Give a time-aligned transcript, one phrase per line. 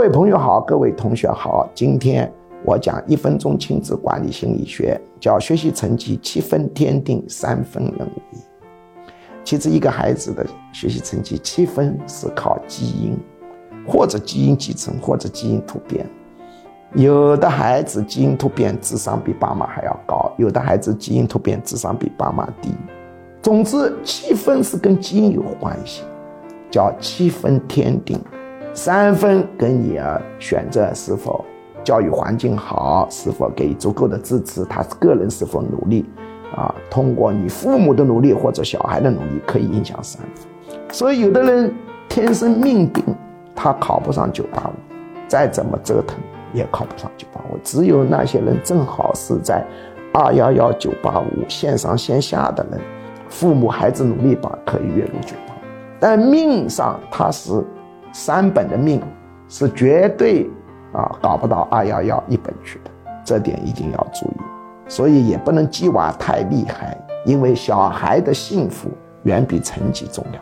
[0.00, 2.32] 各位朋友好，各位同学好，今天
[2.64, 8.38] 我讲一分钟亲子管理心理学，叫学习成绩七分天定，三分人为。
[9.44, 13.14] 其实一个孩子的学习成绩七分是靠基因，
[13.86, 16.06] 或者基因继承，或者基因突变。
[16.94, 22.70] 有的孩子基因突变，智商比爸妈还要高；有的孩子基因突变，智商比爸妈低。
[23.42, 26.04] 总之，七分是跟基因有关系，
[26.70, 28.18] 叫七分天定，
[28.72, 31.44] 三分跟你啊选择是否
[31.82, 36.04] 教育环境好，是否给予足够的支持，他个人是否努力，
[36.54, 40.78] 啊，通过你父母的努力或者小孩的努力可以影响三分。
[40.92, 41.74] 所以，有的人
[42.08, 43.04] 天生命定，
[43.54, 44.72] 他考不上九八五，
[45.28, 46.16] 再怎么折腾。
[46.52, 49.64] 也考不上九八五，只有那些人正好是在
[50.12, 52.80] 二幺幺九八五线上线下的人，
[53.28, 55.58] 父母孩子努力吧，可以月入九八五。
[56.00, 57.52] 但命上他是
[58.12, 59.02] 三本的命，
[59.48, 60.48] 是绝对
[60.92, 62.90] 啊搞不到二幺幺一本去的，
[63.24, 64.36] 这点一定要注意。
[64.88, 68.90] 所以也不能鸡娃太厉害，因为小孩的幸福
[69.22, 70.40] 远比成绩重要。